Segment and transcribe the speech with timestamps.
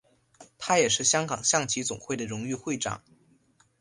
[0.57, 3.03] 他也是香港象棋总会的荣誉会长。